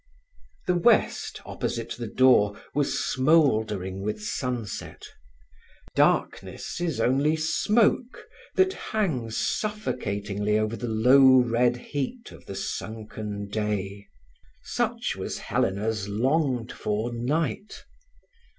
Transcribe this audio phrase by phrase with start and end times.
[0.65, 5.05] The west opposite the door was smouldering with sunset.
[5.93, 8.25] Darkness is only smoke
[8.55, 14.07] that hangs suffocatingly over the low red heat of the sunken day.
[14.63, 17.83] Such was Helena's longed for night.